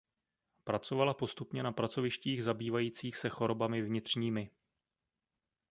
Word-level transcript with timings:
Pracovala 0.63 1.13
postupně 1.13 1.63
na 1.63 1.71
pracovištích 1.71 2.43
zabývajících 2.43 3.17
se 3.17 3.29
chorobami 3.29 3.81
vnitřními. 3.81 4.49